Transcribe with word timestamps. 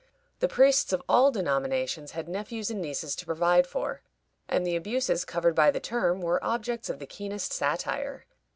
The 0.39 0.47
priests 0.47 0.91
of 0.93 1.03
all 1.07 1.29
denominations 1.29 2.13
had 2.13 2.27
nephews 2.27 2.71
and 2.71 2.81
nieces 2.81 3.15
to 3.17 3.25
provide 3.27 3.67
for, 3.67 4.01
and 4.47 4.65
the 4.65 4.75
abuses 4.75 5.25
covered 5.25 5.53
by 5.53 5.69
the 5.69 5.79
term 5.79 6.21
were 6.21 6.43
objects 6.43 6.89
of 6.89 6.97
the 6.97 7.05
keenest 7.05 7.53
satire. 7.53 8.25